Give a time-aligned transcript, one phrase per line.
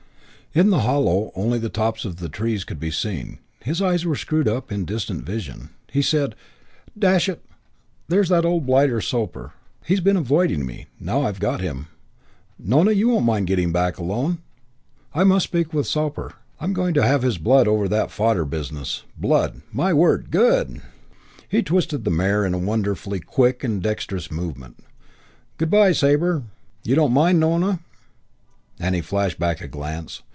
[0.53, 3.39] In the hollow only the tops of the trees could be seen.
[3.61, 5.69] His eyes were screwed up in distant vision.
[5.89, 6.35] He said,
[6.99, 7.41] "Dash it,
[8.09, 9.53] there's that old blighter Sooper.
[9.85, 10.87] He's been avoiding me.
[10.99, 11.87] Now I've got him.
[12.59, 14.39] Nona, you won't mind getting back alone?
[15.15, 16.33] I must speak to Sooper.
[16.59, 19.03] I'm going to have his blood over that fodder business.
[19.17, 19.61] Blood!
[19.71, 20.31] My word!
[20.31, 20.81] Good!"
[21.47, 24.79] He twisted the mare in a wonderfully quick and dexterous movement.
[25.57, 26.43] "Good by, Sabre.
[26.83, 27.79] You don't mind, Nona?"
[28.81, 30.23] And he flashed back a glance.